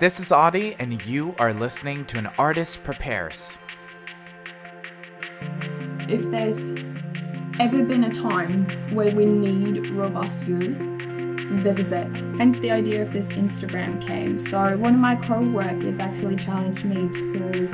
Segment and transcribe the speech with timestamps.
[0.00, 3.58] This is Oddy, and you are listening to An Artist Prepares.
[6.08, 6.56] If there's
[7.60, 10.78] ever been a time where we need robust youth,
[11.62, 12.06] this is it.
[12.38, 14.38] Hence the idea of this Instagram came.
[14.38, 17.68] So one of my co-workers actually challenged me to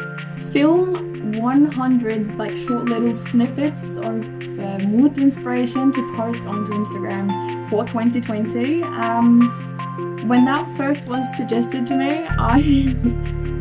[0.50, 7.84] film 100 like short little snippets of uh, MOT inspiration to post onto Instagram for
[7.84, 8.82] 2020.
[8.82, 9.65] Um,
[10.29, 12.96] when that first was suggested to me, I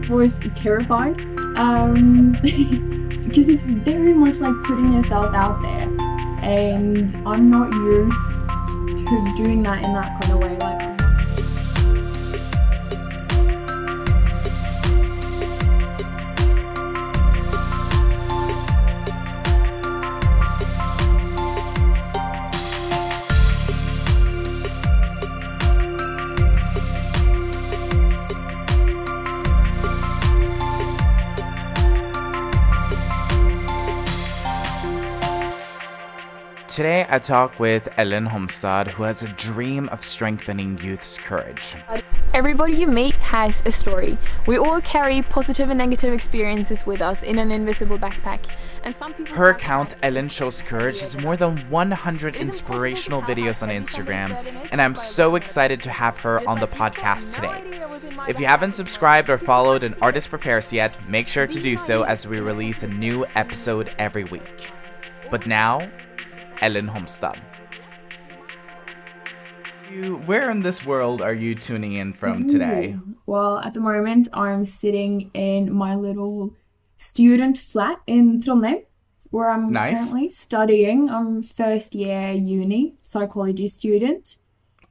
[0.09, 1.19] was terrified
[1.57, 5.87] um, because it's very much like putting yourself out there,
[6.43, 10.57] and I'm not used to doing that in that kind of way.
[10.57, 10.74] Like
[36.75, 41.77] Today, I talk with Ellen Homstad, who has a dream of strengthening youth's courage.
[42.33, 44.17] Everybody you meet has a story.
[44.45, 48.47] We all carry positive and negative experiences with us in an invisible backpack.
[48.83, 53.69] And some people Her account, Ellen Shows Courage, has more than 100 inspirational videos on
[53.69, 54.35] Instagram,
[54.69, 57.63] and I'm so excited to have her on the podcast today.
[58.27, 62.03] If you haven't subscribed or followed An Artist Prepares yet, make sure to do so
[62.03, 64.71] as we release a new episode every week.
[65.31, 65.89] But now,
[66.61, 67.37] Ellen Homstad.
[69.91, 72.93] You, where in this world are you tuning in from today?
[72.97, 73.15] Ooh.
[73.25, 76.53] Well, at the moment, I'm sitting in my little
[76.97, 78.83] student flat in Trondheim,
[79.31, 79.97] where I'm Nice.
[80.09, 81.09] currently studying.
[81.09, 84.37] I'm first year uni psychology student.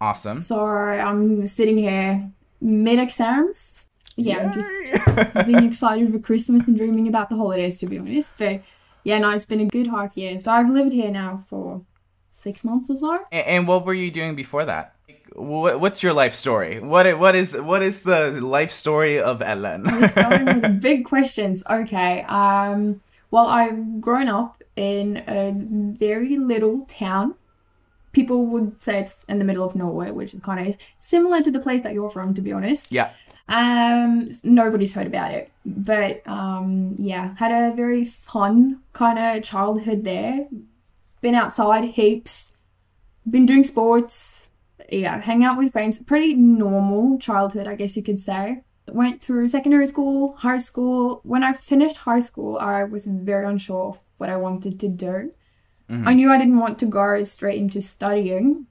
[0.00, 0.38] Awesome.
[0.38, 3.86] So I'm sitting here mid exams.
[4.16, 8.32] Yeah, I'm just being excited for Christmas and dreaming about the holidays, to be honest.
[8.38, 8.62] But
[9.04, 10.38] yeah, no, it's been a good half year.
[10.38, 11.82] So I've lived here now for
[12.32, 13.18] six months or so.
[13.30, 14.94] And what were you doing before that?
[15.34, 16.78] What, what's your life story?
[16.80, 19.82] What what is what is the life story of Ellen?
[19.84, 21.62] We're starting with the big questions.
[21.68, 22.22] Okay.
[22.22, 23.00] Um.
[23.30, 25.52] Well, I've grown up in a
[25.98, 27.34] very little town.
[28.12, 31.50] People would say it's in the middle of nowhere, which is kind of similar to
[31.50, 32.92] the place that you're from, to be honest.
[32.92, 33.10] yeah.
[33.46, 40.04] Um, nobody's heard about it, but um, yeah, had a very fun kind of childhood
[40.04, 40.48] there.
[41.20, 42.52] Been outside heaps,
[43.28, 44.48] been doing sports,
[44.90, 45.98] yeah, hang out with friends.
[45.98, 48.62] Pretty normal childhood, I guess you could say.
[48.88, 51.20] Went through secondary school, high school.
[51.22, 55.32] When I finished high school, I was very unsure of what I wanted to do.
[56.06, 58.66] I knew I didn't want to go straight into studying,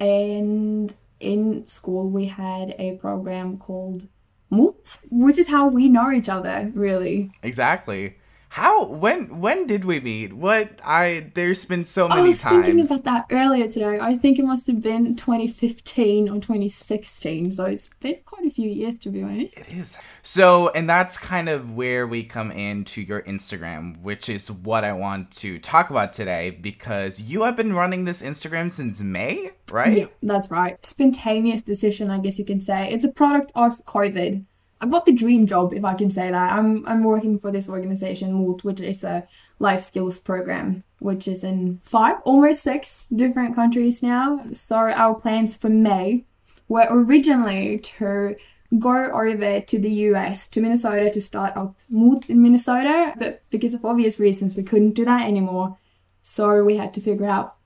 [0.00, 0.94] and
[1.24, 4.06] in school we had a program called
[4.50, 7.30] MOT, which is how we know each other, really.
[7.42, 8.16] Exactly.
[8.54, 10.32] How when when did we meet?
[10.32, 12.44] What I there's been so many times.
[12.44, 13.98] I was thinking about that earlier today.
[13.98, 18.70] I think it must have been 2015 or 2016, so it's been quite a few
[18.70, 19.58] years to be honest.
[19.58, 19.98] It is.
[20.22, 24.92] So, and that's kind of where we come into your Instagram, which is what I
[24.92, 29.98] want to talk about today because you have been running this Instagram since May, right?
[29.98, 30.78] Yeah, that's right.
[30.86, 32.88] Spontaneous decision, I guess you can say.
[32.92, 34.44] It's a product of COVID.
[34.84, 36.52] I got the dream job, if I can say that.
[36.52, 39.26] I'm I'm working for this organization, MOT, which is a
[39.58, 44.44] life skills program, which is in five, almost six different countries now.
[44.52, 46.26] So our plans for May
[46.68, 48.36] were originally to
[48.78, 53.72] go over to the US, to Minnesota, to start up MOT in Minnesota, but because
[53.72, 55.78] of obvious reasons, we couldn't do that anymore.
[56.22, 57.56] So we had to figure out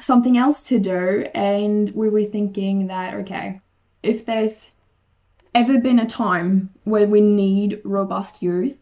[0.00, 3.60] something else to do and we were thinking that okay
[4.02, 4.70] if there's
[5.54, 8.78] ever been a time where we need robust youth?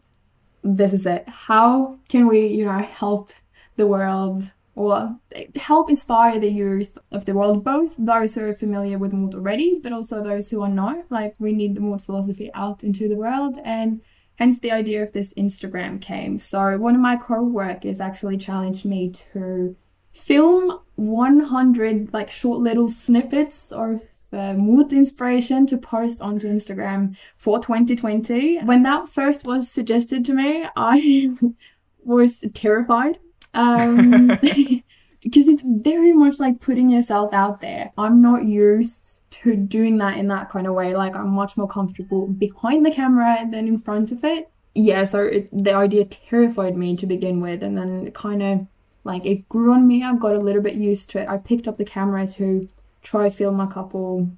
[0.63, 1.27] This is it.
[1.27, 3.31] How can we you know help
[3.75, 5.17] the world or
[5.55, 7.63] help inspire the youth of the world?
[7.63, 11.05] Both those who are familiar with MOT already but also those who are not.
[11.09, 14.01] Like we need the MOT philosophy out into the world and
[14.37, 16.39] hence the idea of this instagram came.
[16.39, 19.75] So one of my co-workers actually challenged me to
[20.13, 24.01] film 100 like short little snippets of
[24.31, 28.59] uh, MOT inspiration to post onto Instagram for 2020.
[28.65, 31.29] When that first was suggested to me, I
[32.03, 33.19] was terrified.
[33.53, 34.27] Um,
[35.23, 37.91] because it's very much like putting yourself out there.
[37.97, 40.95] I'm not used to doing that in that kind of way.
[40.95, 44.49] Like I'm much more comfortable behind the camera than in front of it.
[44.73, 48.67] Yeah, so it, the idea terrified me to begin with, and then it kind of
[49.03, 50.03] like it grew on me.
[50.03, 51.27] I got a little bit used to it.
[51.27, 52.67] I picked up the camera to
[53.07, 54.29] try film a couple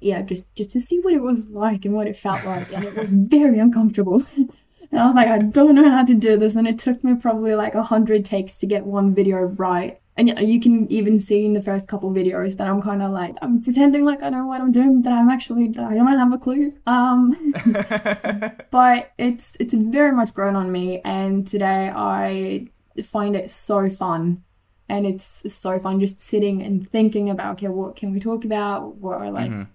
[0.00, 2.84] yeah, just just to see what it was like and what it felt like, and
[2.84, 4.22] it was very uncomfortable.
[4.36, 7.14] and I was like, I don't know how to do this, and it took me
[7.14, 10.00] probably like a hundred takes to get one video right.
[10.16, 13.36] And you can even see in the first couple videos that I'm kind of like
[13.40, 16.38] I'm pretending like I know what I'm doing, but I'm actually I don't have a
[16.38, 16.74] clue.
[16.86, 17.52] Um,
[18.70, 22.66] but it's it's very much grown on me, and today I
[23.02, 24.42] find it so fun
[24.88, 28.96] and it's so fun just sitting and thinking about okay what can we talk about
[28.96, 29.70] what are like mm-hmm.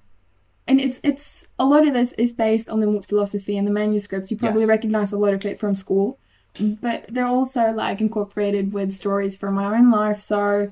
[0.67, 3.71] and it's it's a lot of this is based on the MOT philosophy and the
[3.71, 4.69] manuscripts you probably yes.
[4.69, 6.17] recognize a lot of it from school
[6.59, 10.69] but they're also like incorporated with stories from my own life so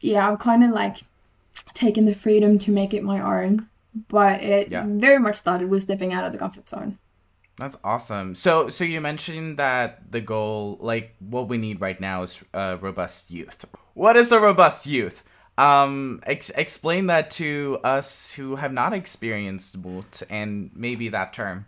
[0.00, 0.98] yeah i've kind of like
[1.72, 3.68] taken the freedom to make it my own
[4.08, 4.84] but it yeah.
[4.86, 6.98] very much started with stepping out of the comfort zone
[7.56, 8.34] that's awesome.
[8.34, 12.78] So, so you mentioned that the goal, like what we need right now, is uh,
[12.80, 13.64] robust youth.
[13.94, 15.24] What is a robust youth?
[15.56, 21.66] Um, ex- explain that to us who have not experienced MOT and maybe that term.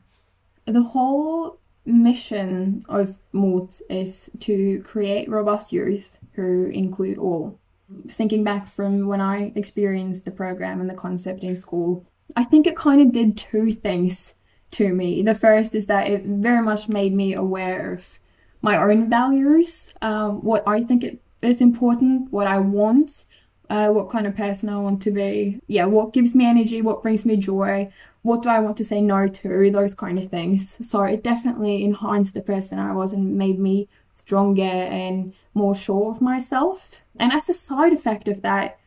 [0.64, 7.60] The whole mission of MOT is to create robust youth who include all.
[8.08, 12.04] Thinking back from when I experienced the program and the concept in school,
[12.34, 14.34] I think it kind of did two things
[14.72, 15.22] to me.
[15.22, 18.18] The first is that it very much made me aware of
[18.62, 23.26] my own values, um, what I think it is important, what I want,
[23.70, 25.60] uh, what kind of person I want to be.
[25.66, 27.92] Yeah, what gives me energy, what brings me joy,
[28.22, 30.76] what do I want to say no to, those kind of things.
[30.80, 36.10] So it definitely enhanced the person I was and made me stronger and more sure
[36.10, 37.02] of myself.
[37.18, 38.78] And as a side effect of that,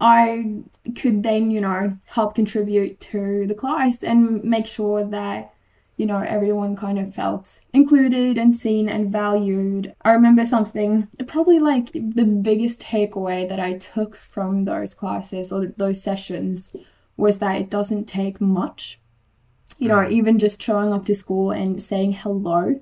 [0.00, 0.62] I
[0.96, 5.52] could then, you know, help contribute to the class and make sure that,
[5.98, 9.94] you know, everyone kind of felt included and seen and valued.
[10.02, 15.66] I remember something, probably like the biggest takeaway that I took from those classes or
[15.76, 16.72] those sessions
[17.18, 18.98] was that it doesn't take much.
[19.78, 20.10] You know, mm.
[20.10, 22.80] even just showing up to school and saying hello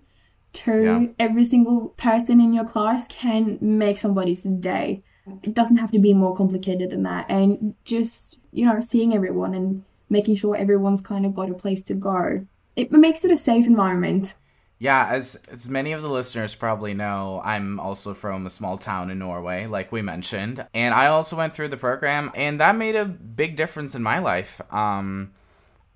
[0.53, 1.07] to yeah.
[1.19, 5.03] every single person in your class can make somebody's day
[5.43, 7.27] it doesn't have to be more complicated than that.
[7.29, 11.83] And just, you know, seeing everyone and making sure everyone's kind of got a place
[11.85, 12.47] to go.
[12.77, 14.35] It makes it a safe environment.
[14.81, 19.11] Yeah, as as many of the listeners probably know, I'm also from a small town
[19.11, 22.95] in Norway, like we mentioned, and I also went through the program, and that made
[22.95, 24.61] a big difference in my life.
[24.71, 25.33] Um,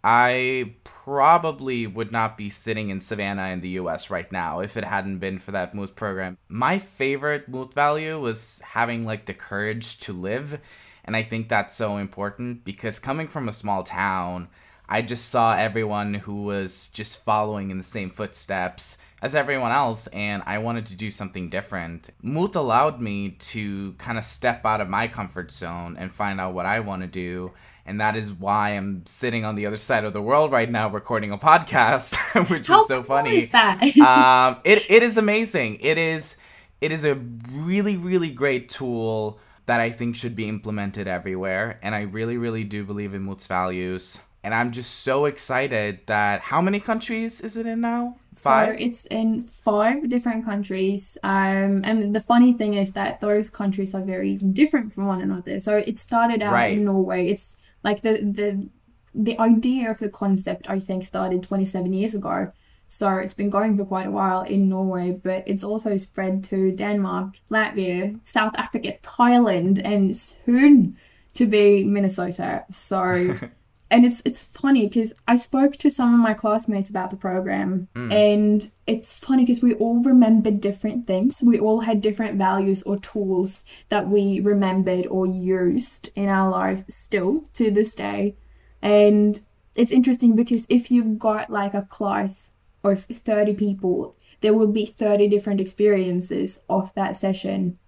[0.05, 4.85] I probably would not be sitting in Savannah in the US right now if it
[4.85, 6.39] hadn't been for that MOT program.
[6.49, 10.61] My favorite MOT value was having like the courage to live.
[11.05, 14.49] And I think that's so important because coming from a small town,
[14.93, 20.06] I just saw everyone who was just following in the same footsteps as everyone else,
[20.09, 22.11] and I wanted to do something different.
[22.23, 26.53] MOT allowed me to kind of step out of my comfort zone and find out
[26.53, 27.53] what I want to do
[27.85, 30.89] and that is why I'm sitting on the other side of the world right now
[30.89, 32.17] recording a podcast,
[32.50, 33.39] which How is so cool funny.
[33.39, 33.83] Is that?
[33.99, 35.79] um, it it is amazing.
[35.81, 36.37] It is
[36.81, 41.94] it is a really really great tool that I think should be implemented everywhere, and
[41.94, 44.19] I really really do believe in MOT's values.
[44.44, 48.17] And I'm just so excited that how many countries is it in now?
[48.35, 48.69] Five.
[48.69, 51.17] So it's in five different countries.
[51.23, 55.61] Um, and the funny thing is that those countries are very different from one another.
[55.61, 56.77] So it started out right.
[56.77, 57.29] in Norway.
[57.29, 58.69] It's like the the
[59.15, 62.51] the idea of the concept I think started 27 years ago.
[62.89, 66.72] So it's been going for quite a while in Norway, but it's also spread to
[66.72, 70.96] Denmark, Latvia, South Africa, Thailand, and soon
[71.34, 72.65] to be Minnesota.
[72.70, 73.39] So
[73.93, 77.89] and it's it's funny because I spoke to some of my classmates about the program,
[77.94, 78.11] mm.
[78.11, 81.43] and it's funny because we all remembered different things.
[81.43, 86.84] We all had different values or tools that we remembered or used in our life
[86.89, 88.34] still to this day,
[88.81, 89.39] and
[89.75, 92.51] it's interesting because if you've got like a class
[92.82, 97.79] of thirty people, there will be thirty different experiences of that session,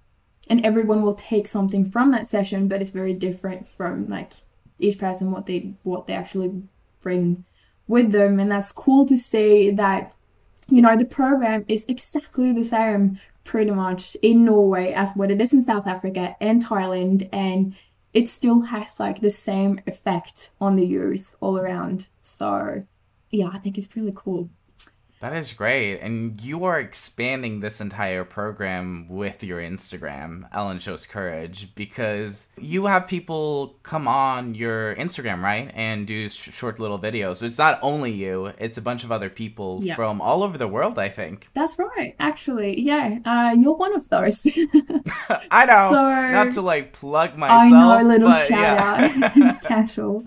[0.50, 4.34] and everyone will take something from that session, but it's very different from like
[4.78, 6.62] each person what they what they actually
[7.00, 7.44] bring
[7.86, 8.40] with them.
[8.40, 10.12] And that's cool to see that
[10.68, 15.40] you know the program is exactly the same pretty much in Norway as what it
[15.40, 17.28] is in South Africa and Thailand.
[17.32, 17.74] And
[18.12, 22.08] it still has like the same effect on the youth all around.
[22.22, 22.84] So
[23.30, 24.48] yeah I think it's really cool
[25.24, 26.00] that is great.
[26.00, 32.84] And you are expanding this entire program with your Instagram, Ellen Shows Courage, because you
[32.84, 35.70] have people come on your Instagram, right?
[35.72, 37.36] And do sh- short little videos.
[37.36, 39.94] So it's not only you, it's a bunch of other people yeah.
[39.94, 41.48] from all over the world, I think.
[41.54, 42.82] That's right, actually.
[42.82, 43.18] Yeah.
[43.24, 44.46] Uh, you're one of those.
[45.50, 45.88] I know.
[45.90, 47.62] So, not to like plug myself.
[47.62, 49.32] I know, little but, shout yeah.
[49.34, 49.62] out.
[49.62, 50.26] Casual.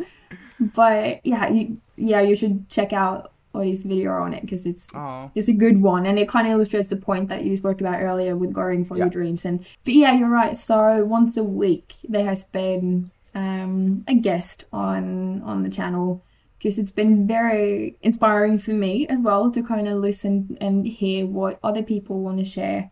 [0.60, 5.32] but yeah, you, yeah, you should check out Oddy's video on it because it's, it's
[5.36, 8.02] it's a good one and it kind of illustrates the point that you spoke about
[8.02, 9.04] earlier with going for Yeah.
[9.06, 9.46] your dreams.
[9.46, 10.56] And but yeah, you're right.
[10.56, 16.24] So once a week there has been um, a guest on on the channel
[16.58, 21.26] because it's been very inspiring for me as well to kind of listen and hear
[21.26, 22.90] what other people want to share.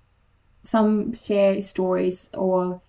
[0.63, 2.81] Some share stories or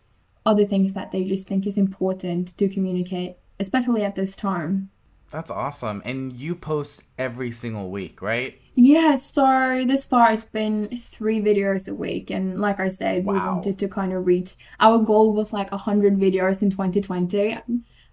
[0.44, 4.90] other things that they just think is important to communicate, especially at this time.
[5.30, 6.02] That's awesome.
[6.04, 8.60] And you post every single week, right?
[8.74, 13.34] Yeah, so this far it's been three videos a week, and like I said, we
[13.34, 17.58] wanted to kind of reach our goal was like hundred videos in 2020,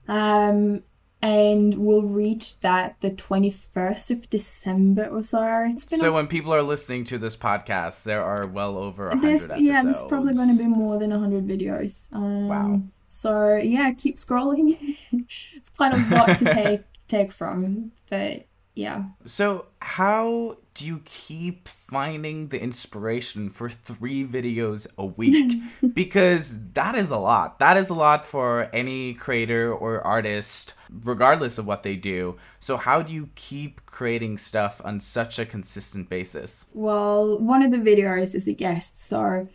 [0.08, 0.82] um,
[1.22, 5.66] and we'll reach that the 21st of December or so.
[5.70, 9.10] It's been So a- when people are listening to this podcast, there are well over
[9.10, 10.00] a there's hundred yeah, episodes.
[10.00, 12.04] there's probably going to be more than hundred videos.
[12.12, 12.82] Um, Wow.
[13.10, 14.98] So yeah, keep scrolling.
[15.56, 16.82] it's quite a lot to take
[17.14, 19.04] take from, but yeah.
[19.26, 25.62] So how do you keep finding the inspiration for three videos a week?
[25.94, 27.60] because that is a lot.
[27.60, 32.38] That is a lot for any creator or artist, regardless of what they do.
[32.60, 36.66] So how do you keep creating stuff on such a consistent basis?
[36.74, 39.48] Well, one of the videos is a guest, so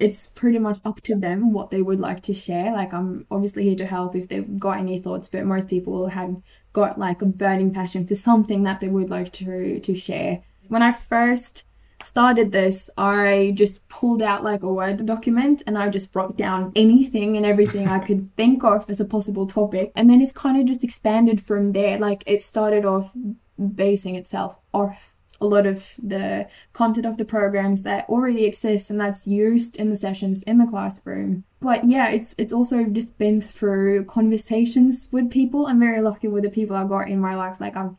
[0.00, 2.72] it's pretty much up to them what they would like to share.
[2.72, 6.36] Like I'm obviously here to help if they've got any thoughts, but most people have
[6.76, 10.42] got like a burning passion for something that they would like to to share.
[10.68, 11.64] When I first
[12.04, 16.72] started this, I just pulled out like a Word document and I just wrote down
[16.76, 19.90] anything and everything I could think of as a possible topic.
[19.96, 21.98] And then it's kind of just expanded from there.
[21.98, 23.14] Like it started off
[23.56, 29.00] basing itself off a lot of the content of the programs that already exist and
[29.00, 31.44] that's used in the sessions in the classroom.
[31.60, 35.66] But yeah, it's it's also just been through conversations with people.
[35.66, 37.60] I'm very lucky with the people I've got in my life.
[37.60, 37.94] Like I've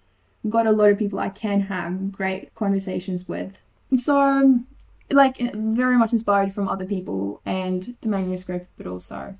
[0.50, 3.60] got a lot of people I can have great conversations with.
[3.98, 4.60] So
[5.12, 9.36] like very much inspired from other people and the manuscript, but also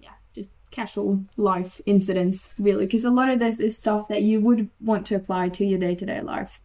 [0.00, 4.40] yeah, just casual life incidents really because a lot of this is stuff that you
[4.40, 6.60] would want to apply to your day-to-day life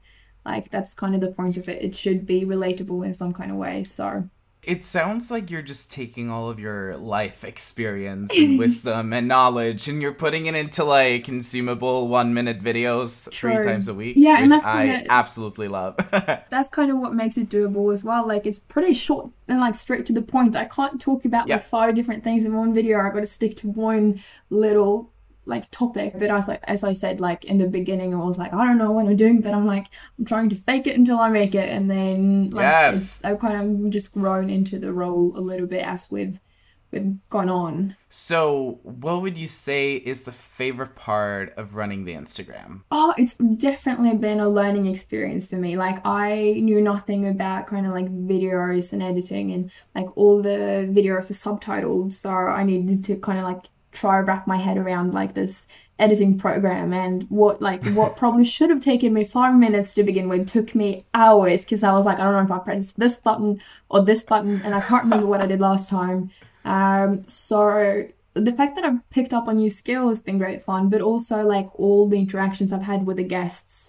[0.45, 3.51] like that's kind of the point of it it should be relatable in some kind
[3.51, 4.29] of way so
[4.75, 9.87] It sounds like you're just taking all of your life experience and wisdom and knowledge
[9.87, 14.15] and you're putting it into like consumable one minute videos three times a week.
[14.17, 15.93] Yeah, and that's I kinda- absolutely love.
[16.49, 19.75] that's kind of what makes it doable as well like it's pretty short and like
[19.75, 21.57] straight to the point i can't talk about Yeah.
[21.57, 25.11] like five different things in one video i got to stick to one little
[25.45, 28.53] like topic but as like as i said like in the beginning i was like
[28.53, 29.87] i don't know what i'm doing but i'm like
[30.17, 33.21] i'm trying to fake it until i make it and then like Yes.
[33.23, 36.39] i've kind of just grown into the role a little bit as we've
[36.91, 42.13] we've gone on so, what would you say is the favorite part of running the
[42.13, 42.83] Instagram?
[42.89, 45.75] Oh, it's definitely been a learning experience for me.
[45.75, 50.87] Like I knew nothing about kind of like videos and editing and like all the
[50.89, 55.13] videos are subtitled, so I needed to kind of like try wrap my head around
[55.13, 55.65] like this
[55.97, 60.27] editing program and what like what probably should have taken me five minutes to begin
[60.27, 63.17] with took me hours because I was like I don't know if I pressed this
[63.17, 66.31] button or this button and I can't remember what I did last time.
[66.65, 70.89] Um, so the fact that I've picked up on new skill has been great fun,
[70.89, 73.84] but also like all the interactions I've had with the guests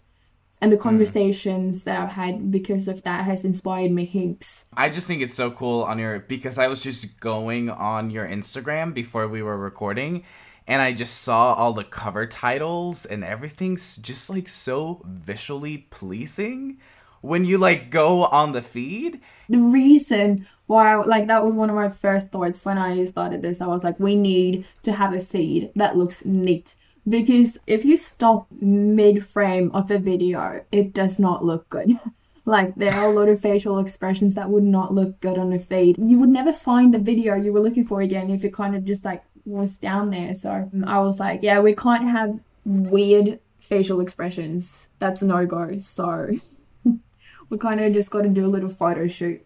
[0.60, 0.82] and the hmm.
[0.82, 4.64] conversations that I've had because of that has inspired me heaps.
[4.76, 8.26] I just think it's so cool on your because I was just going on your
[8.26, 10.24] Instagram before we were recording
[10.66, 16.78] and I just saw all the cover titles and everything's just like so visually pleasing
[17.20, 19.20] when you like go on the feed.
[19.48, 23.60] The reason why, like, that was one of my first thoughts when I started this.
[23.60, 26.74] I was like, we need to have a feed that looks neat.
[27.08, 31.98] Because if you stop mid frame of a video, it does not look good.
[32.48, 35.58] Like, there are a lot of facial expressions that would not look good on a
[35.58, 35.96] feed.
[35.98, 38.84] You would never find the video you were looking for again if it kind of
[38.84, 40.32] just like was down there.
[40.32, 44.88] So um, I was like, yeah, we can't have weird facial expressions.
[45.00, 45.78] That's no go.
[45.78, 46.28] So
[47.50, 49.44] we kind of just got to do a little photo shoot.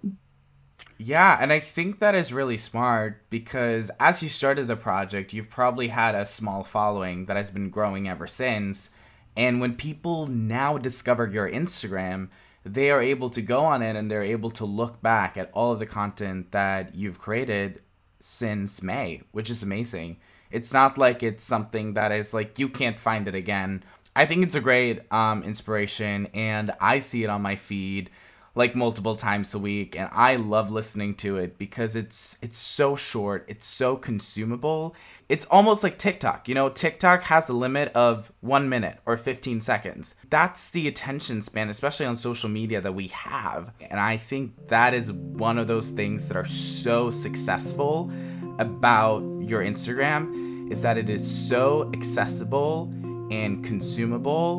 [1.03, 5.49] Yeah, and I think that is really smart because as you started the project, you've
[5.49, 8.91] probably had a small following that has been growing ever since.
[9.35, 12.29] And when people now discover your Instagram,
[12.67, 15.73] they are able to go on it and they're able to look back at all
[15.73, 17.81] of the content that you've created
[18.19, 20.19] since May, which is amazing.
[20.51, 23.85] It's not like it's something that is like you can't find it again.
[24.15, 28.11] I think it's a great um, inspiration, and I see it on my feed
[28.55, 32.97] like multiple times a week and I love listening to it because it's it's so
[32.97, 34.95] short, it's so consumable.
[35.29, 36.49] It's almost like TikTok.
[36.49, 40.17] You know, TikTok has a limit of 1 minute or 15 seconds.
[40.29, 43.73] That's the attention span especially on social media that we have.
[43.81, 48.11] And I think that is one of those things that are so successful
[48.59, 52.93] about your Instagram is that it is so accessible
[53.31, 54.59] and consumable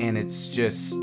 [0.00, 0.96] and it's just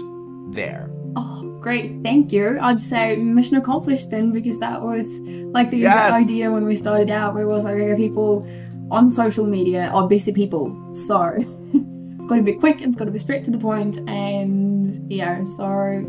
[0.49, 0.89] there.
[1.19, 2.03] Oh, great.
[2.03, 2.59] Thank you.
[2.61, 5.07] I'd say mission accomplished then because that was
[5.51, 6.13] like the Yes.
[6.13, 8.45] idea when we started out where it was like okay, people
[8.91, 10.77] on social media are busy people.
[10.93, 15.11] So it's got to be quick, it's got to be straight to the point, and
[15.11, 16.05] yeah, so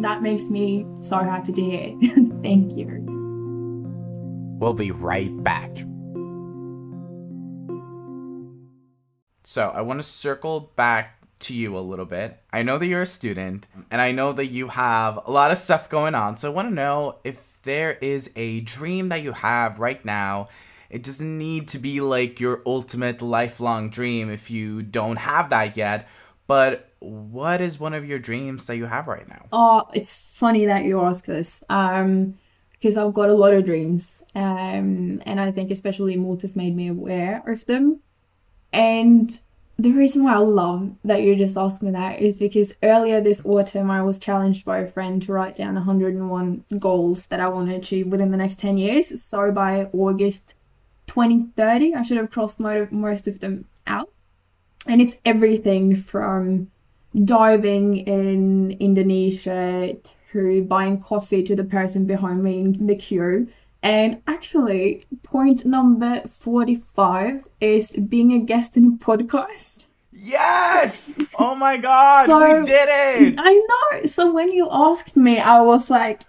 [0.00, 1.96] that makes me so happy to hear.
[2.42, 2.86] Thank you.
[4.60, 5.70] We'll be right back.
[9.44, 12.40] So, I want to circle back to you a little bit.
[12.52, 15.58] I know that you're a student, and I know that you have a lot of
[15.58, 16.36] stuff going on.
[16.36, 20.48] So, I want to know if there is a dream that you have right now.
[20.88, 25.76] It doesn't need to be like your ultimate lifelong dream if you don't have that
[25.76, 26.08] yet,
[26.46, 29.46] but what is one of your dreams that you have right now?
[29.52, 31.62] Oh, it's funny that you ask this.
[31.68, 32.38] Um,
[32.72, 34.22] because I've got a lot of dreams.
[34.34, 38.00] Um, and I think especially Mortis made me aware of them.
[38.72, 39.38] And
[39.78, 43.42] the reason why I love that you just asked me that is because earlier this
[43.44, 47.68] autumn I was challenged by a friend to write down 101 goals that I want
[47.68, 49.22] to achieve within the next 10 years.
[49.22, 50.54] So by August
[51.08, 54.10] 2030, I should have crossed mo- most of them out.
[54.86, 56.70] And it's everything from
[57.24, 59.94] diving in Indonesia
[60.32, 63.48] to buying coffee to the person behind me in the queue.
[63.82, 69.86] And actually, point number 45 is being a guest in a podcast.
[70.12, 71.18] Yes!
[71.38, 73.34] Oh my god, So- we did it!
[73.38, 74.06] I know.
[74.06, 76.22] So when you asked me, I was like,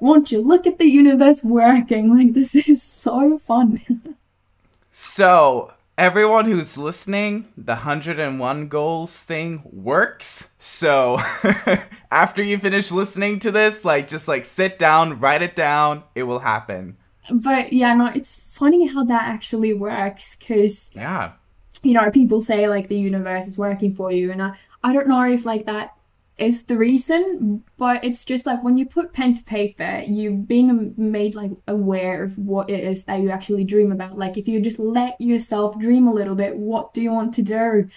[0.00, 2.16] won't you look at the universe working?
[2.16, 3.80] Like, this is so fun.
[4.94, 10.50] So, everyone who's listening, the 101 goals thing works.
[10.58, 11.18] So,
[12.10, 16.24] after you finish listening to this, like just like sit down, write it down, it
[16.24, 16.96] will happen.
[17.30, 21.32] but yeah, no, it's funny how that actually works because Yeah.
[21.84, 25.06] you know, people say like the universe is working for you, and I, I don't
[25.06, 25.94] know if like that
[26.38, 30.94] is the reason, but it's just like when you put pen to paper, you being
[30.96, 34.18] made like aware of what it is that you actually dream about.
[34.18, 37.42] Like if you just let yourself dream a little bit, what do you want to
[37.42, 37.88] do?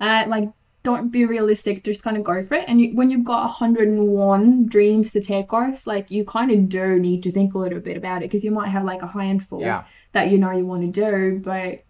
[0.00, 0.48] Uh, like
[0.82, 2.64] don't be realistic, just kind of go for it.
[2.66, 6.98] And you, when you've got 101 dreams to take off, like you kind of do
[6.98, 9.60] need to think a little bit about it because you might have like a handful
[9.60, 9.84] Yeah.
[10.12, 11.84] that you know you want to do, but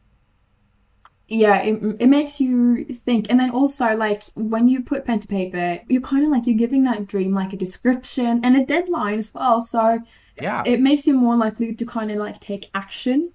[1.31, 5.29] yeah it, it makes you think and then also like when you put pen to
[5.29, 9.19] paper you're kind of like you're giving that dream like a description and a deadline
[9.19, 10.01] as well so
[10.41, 10.63] Yeah.
[10.67, 13.33] it makes you more likely to kind of like take action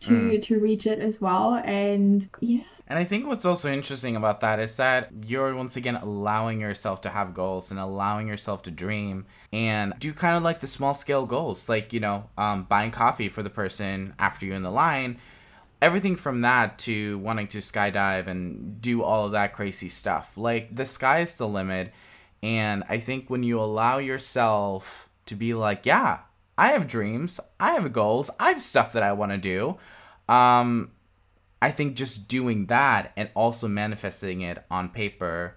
[0.00, 0.42] to Mm.
[0.42, 4.58] to reach it as well and yeah And I think what's also interesting about that
[4.58, 9.24] is that you're once again allowing yourself to have goals and allowing yourself to dream
[9.52, 13.28] and do kind of like the small scale goals, like, you know, um, buying coffee
[13.30, 15.16] for the person after you in the line.
[15.82, 20.32] Everything from that to wanting to skydive and do all of that crazy stuff.
[20.36, 21.92] Like, the sky is the limit.
[22.42, 26.20] And I think when you allow yourself to be like, yeah,
[26.56, 29.76] I have dreams, I have goals, I have stuff that I want to do.
[30.28, 30.92] Um,
[31.60, 35.56] I think just doing that and also manifesting it on paper,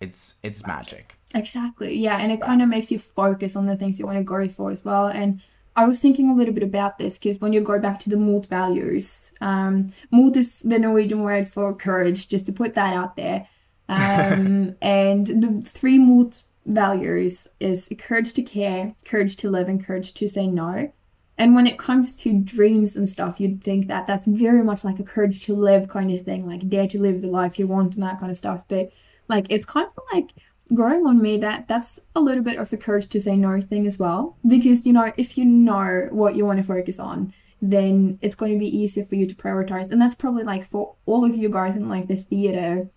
[0.00, 1.16] it's it's magic.
[1.34, 1.94] Exactly.
[1.96, 4.48] Yeah, and it kind of makes you focus on the things you want to go
[4.48, 5.06] for as well.
[5.06, 5.40] And
[5.78, 8.16] I was thinking a little bit about this because when you go back to the
[8.16, 13.16] mot values, um, mot is the Norwegian word for courage, just to put that out
[13.16, 13.46] there.
[13.90, 20.12] Um, and the three mot values is courage to care, courage to live, and courage
[20.12, 20.92] to say no.
[21.38, 24.98] And when it comes to dreams and stuff, you'd think that that's very much like
[24.98, 27.94] a courage to live kind of thing, like dare to live the life you want
[27.94, 28.62] and that kind of stuff.
[28.68, 28.90] But
[29.26, 30.34] like it's kind of like
[30.74, 33.86] growing on me that that's a little bit of the courage to say no thing
[33.86, 34.36] as well.
[34.46, 38.52] Because you know, if you know what you want to focus on, then it's going
[38.52, 39.90] to be easier for you to prioritize.
[39.90, 42.88] And that's probably like for all of you guys in like the theater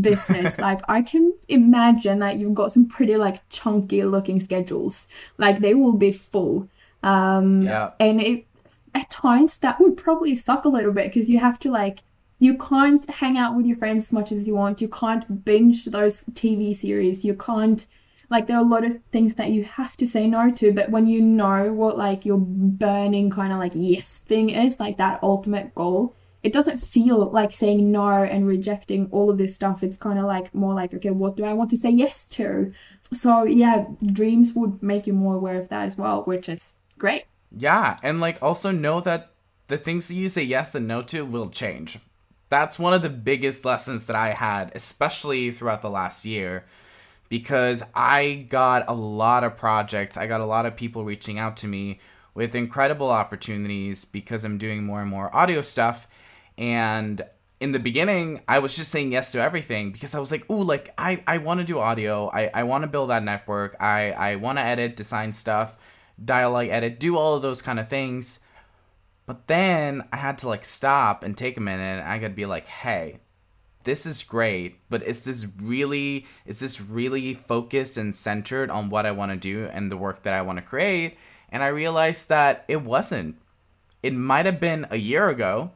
[0.00, 5.58] business like i can imagine that you've got some pretty like chunky looking schedules like
[5.58, 6.68] they will be full
[7.02, 7.90] um Yeah.
[7.98, 8.46] and it
[8.94, 12.00] at times that would probably suck a little bit because you have to like
[12.40, 15.84] you can't hang out with your friends as much as you want you can't binge
[15.86, 17.86] those tv series you can't
[18.28, 20.90] like there are a lot of things that you have to say no to but
[20.90, 25.22] when you know what like your burning kind of like yes thing is like that
[25.22, 29.82] ultimate goal it doesn't feel like saying no and rejecting all of this stuff.
[29.82, 32.72] It's kind of like more like, okay, what do I want to say yes to?
[33.12, 37.24] So yeah, dreams would make you more aware of that as well, which is great.
[37.56, 39.32] Yeah, and like also know that
[39.68, 41.98] the things that you say yes and no to will change.
[42.50, 46.64] That's one of the biggest lessons that I had, especially throughout the last year,
[47.28, 51.56] because I got a lot of projects, I got a lot of people reaching out
[51.58, 52.00] to me
[52.34, 56.08] with incredible opportunities because I'm doing more and more audio stuff.
[56.58, 57.22] And
[57.60, 60.62] in the beginning, I was just saying yes to everything because I was like, ooh,
[60.62, 62.30] like I, I want to do audio.
[62.32, 63.76] I, I want to build that network.
[63.78, 65.78] I, I want to edit, design stuff,
[66.24, 68.40] dialogue edit, do all of those kind of things.
[69.30, 72.00] But then I had to like stop and take a minute.
[72.00, 73.20] and I could be like, hey,
[73.84, 79.06] this is great, but is this really is this really focused and centered on what
[79.06, 81.16] I want to do and the work that I want to create?
[81.48, 83.36] And I realized that it wasn't.
[84.02, 85.70] It might have been a year ago,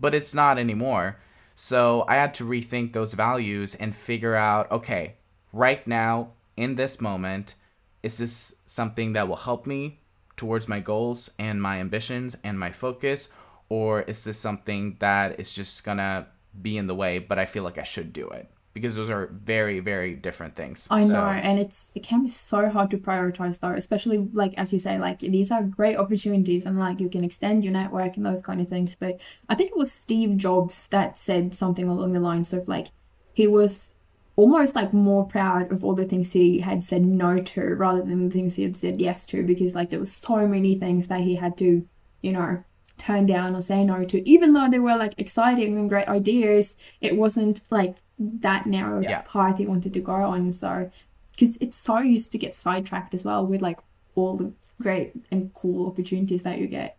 [0.00, 1.20] but it's not anymore.
[1.54, 5.14] So I had to rethink those values and figure out okay,
[5.52, 7.54] right now, in this moment,
[8.02, 10.00] is this something that will help me
[10.36, 13.28] towards my goals and my ambitions and my focus?
[13.68, 16.28] Or is this something that is just gonna
[16.60, 18.50] be in the way, but I feel like I should do it?
[18.76, 22.68] because those are very very different things i know and it's it can be so
[22.68, 26.78] hard to prioritize though especially like as you say like these are great opportunities and
[26.78, 29.18] like you can extend your network and those kind of things but
[29.48, 32.88] i think it was steve jobs that said something along the lines of like
[33.32, 33.94] he was
[34.36, 38.28] almost like more proud of all the things he had said no to rather than
[38.28, 41.20] the things he had said yes to because like there was so many things that
[41.20, 41.86] he had to
[42.20, 42.62] you know
[42.98, 46.74] turn down or say no to even though they were like exciting and great ideas
[47.00, 49.22] it wasn't like that narrow yeah.
[49.22, 50.52] path he wanted to go on.
[50.52, 50.90] So,
[51.32, 53.78] because it's so used to get sidetracked as well with like
[54.14, 56.96] all the great and cool opportunities that you get.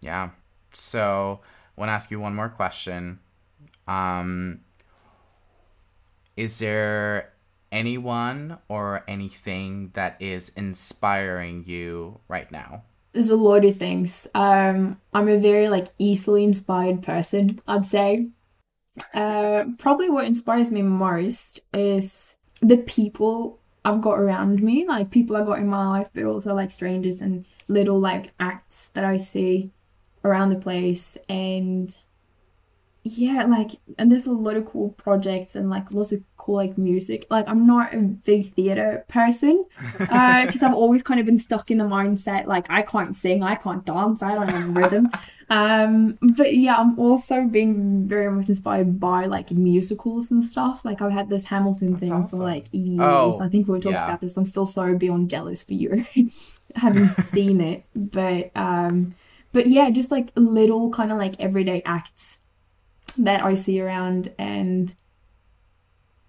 [0.00, 0.30] Yeah.
[0.72, 1.40] So,
[1.76, 3.18] I want to ask you one more question.
[3.86, 4.60] Um,
[6.36, 7.32] is there
[7.70, 12.82] anyone or anything that is inspiring you right now?
[13.12, 14.26] There's a lot of things.
[14.34, 18.28] Um, I'm a very like easily inspired person, I'd say.
[19.14, 25.36] Uh, probably what inspires me most is the people I've got around me, like people
[25.36, 29.16] I got in my life, but also like strangers and little like acts that I
[29.16, 29.70] see
[30.24, 31.16] around the place.
[31.28, 31.96] And
[33.04, 36.78] yeah, like, and there's a lot of cool projects and like lots of cool like
[36.78, 37.26] music.
[37.30, 39.64] Like, I'm not a big theater person
[39.98, 43.42] because uh, I've always kind of been stuck in the mindset like I can't sing,
[43.42, 45.10] I can't dance, I don't have rhythm.
[45.50, 50.84] Um, but yeah, I'm also being very much inspired by like musicals and stuff.
[50.84, 52.38] Like I've had this Hamilton That's thing awesome.
[52.38, 53.00] for like years.
[53.02, 54.06] Oh, I think we were talking yeah.
[54.06, 54.36] about this.
[54.36, 56.06] I'm still so beyond jealous for you
[56.76, 57.84] having seen it.
[57.94, 59.14] But um,
[59.52, 62.38] but yeah, just like little kind of like everyday acts
[63.18, 64.94] that I see around and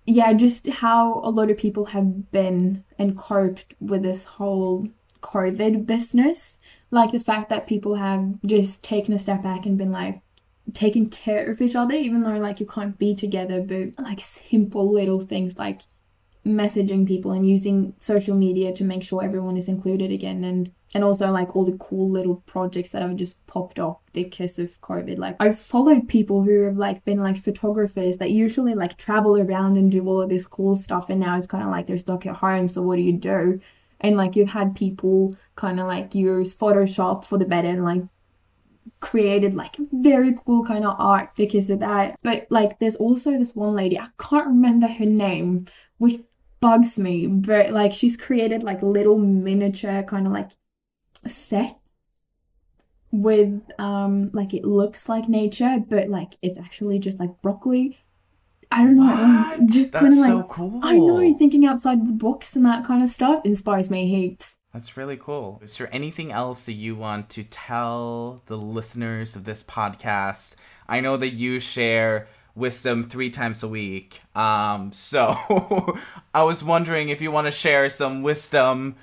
[0.05, 4.87] yeah, just how a lot of people have been and coped with this whole
[5.21, 6.59] COVID business.
[6.91, 10.21] Like the fact that people have just taken a step back and been like
[10.73, 14.91] taking care of each other even though like you can't be together but like simple
[14.91, 15.81] little things like
[16.45, 21.03] messaging people and using social media to make sure everyone is included again and and
[21.03, 25.17] also like all the cool little projects that have just popped up because of covid.
[25.17, 29.77] Like i've followed people who have like been like photographers that usually like travel around
[29.77, 31.09] and do all of this cool stuff.
[31.09, 32.67] And now it's kind of like they're stuck at home.
[32.67, 33.59] So what do you do?
[34.01, 38.03] And like you've had people kind of like use Photoshop for the better and like
[38.99, 42.17] created like very cool kind of art because of that.
[42.21, 46.19] But like there's also this one lady, I can't remember her name, which
[46.59, 50.51] bugs me, but like she's created like little miniature kind of like
[51.27, 51.79] set
[53.11, 57.99] with um like it looks like nature, but like it's actually just like broccoli.
[58.71, 59.05] I don't know.
[59.05, 59.65] What?
[59.67, 60.79] Just That's kind of like, so cool.
[60.81, 64.55] I know thinking outside the box and that kind of stuff inspires me heaps.
[64.73, 65.61] That's really cool.
[65.63, 70.55] Is there anything else that you want to tell the listeners of this podcast?
[70.89, 74.21] I know that you share wisdom three times a week.
[74.35, 75.35] Um, so
[76.33, 78.95] I was wondering if you want to share some wisdom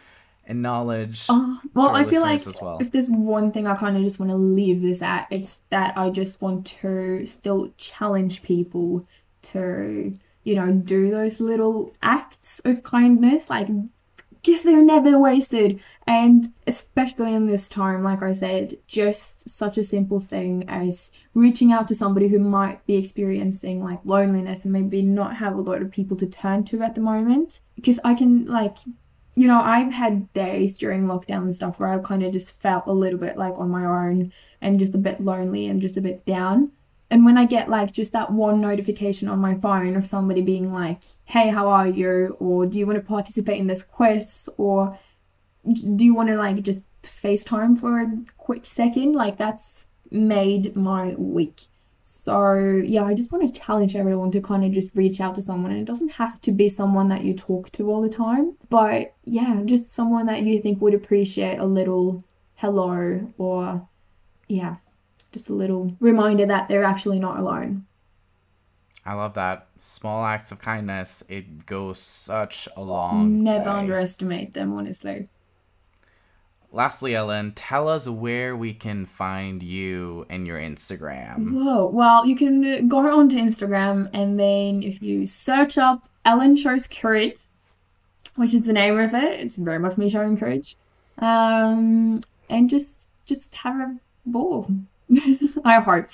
[0.51, 1.27] and knowledge.
[1.29, 2.79] Uh, well, I feel like well.
[2.81, 5.97] if there's one thing I kind of just want to leave this at, it's that
[5.97, 9.07] I just want to still challenge people
[9.43, 13.49] to, you know, do those little acts of kindness.
[13.49, 13.69] Like
[14.43, 15.81] because they're never wasted.
[16.07, 21.73] And especially in this time, like I said, just such a simple thing as reaching
[21.73, 25.83] out to somebody who might be experiencing like loneliness and maybe not have a lot
[25.83, 27.61] of people to turn to at the moment.
[27.77, 28.77] Because I can, like,
[29.35, 32.87] you know, I've had days during lockdown and stuff where I've kind of just felt
[32.87, 36.01] a little bit like on my own and just a bit lonely and just a
[36.01, 36.73] bit down.
[37.11, 40.73] And when I get like just that one notification on my phone of somebody being
[40.73, 42.37] like, hey, how are you?
[42.39, 44.49] Or do you want to participate in this quiz?
[44.57, 44.99] Or
[45.73, 49.15] do you want to like just FaceTime for a quick second?
[49.15, 51.63] Like that's made my week.
[52.13, 55.43] So yeah, I just want to challenge everyone to kind of just reach out to
[55.43, 55.71] someone.
[55.71, 59.15] And it doesn't have to be someone that you talk to all the time, but
[59.25, 62.25] yeah, just someone that you think would appreciate a little
[62.57, 63.87] hello or
[64.49, 64.77] yeah,
[65.31, 67.87] just a little reminder that they're actually not alone.
[69.07, 69.69] I love that.
[69.79, 73.79] Small acts of kindness, it goes such a long Never way.
[73.79, 75.29] underestimate them, honestly.
[76.73, 81.53] Lastly, Ellen, tell us where we can find you and your Instagram.
[81.53, 81.87] Whoa.
[81.87, 87.37] Well, you can go onto Instagram and then if you search up Ellen Shows Courage,
[88.37, 90.77] which is the name of it, it's very much me showing courage.
[91.19, 92.89] Um, and just
[93.27, 94.71] just have a ball.
[95.65, 96.09] I hope.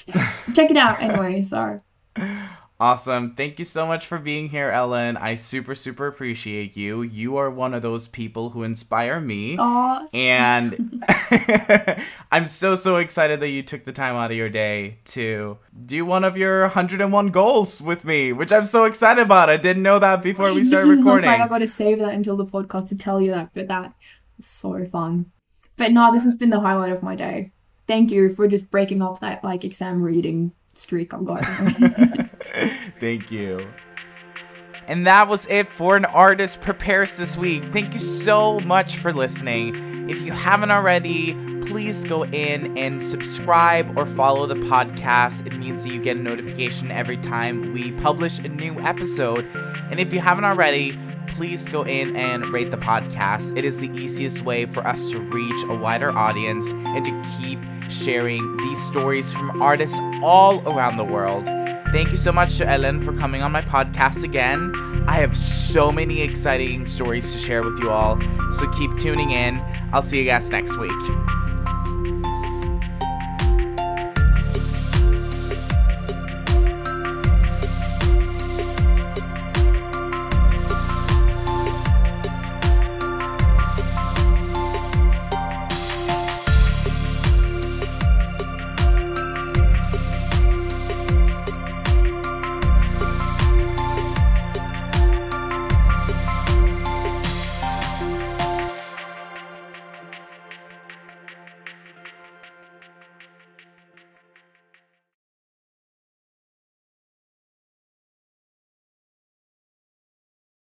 [0.55, 1.43] Check it out anyway.
[1.43, 1.81] So
[2.79, 3.35] Awesome.
[3.35, 5.17] Thank you so much for being here, Ellen.
[5.17, 7.01] I super, super appreciate you.
[7.01, 9.57] You are one of those people who inspire me.
[9.59, 11.03] Aw, And
[12.31, 16.05] I'm so, so excited that you took the time out of your day to do
[16.05, 19.49] one of your 101 goals with me, which I'm so excited about.
[19.49, 21.31] I didn't know that before we started recording.
[21.31, 23.95] like, I got to save that until the podcast to tell you that, but that
[24.39, 25.33] is so fun.
[25.79, 27.53] But no, this has been the highlight of my day.
[27.89, 31.43] Thank you for just breaking off that like exam reading streak I've got.
[33.01, 33.69] Thank you.
[34.89, 37.65] And that was it for an artist prepares this week.
[37.73, 40.09] Thank you so much for listening.
[40.09, 45.45] If you haven't already, please go in and subscribe or follow the podcast.
[45.47, 49.45] It means that you get a notification every time we publish a new episode.
[49.91, 53.59] And if you haven't already, please go in and rate the podcast.
[53.59, 57.59] It is the easiest way for us to reach a wider audience and to keep
[57.91, 61.49] sharing these stories from artists all around the world.
[61.93, 64.73] Thank you so much to Ellen for coming on my podcast again.
[65.09, 68.21] I have so many exciting stories to share with you all,
[68.51, 69.63] so keep tuning in.
[69.93, 70.93] I'll see you guys next week.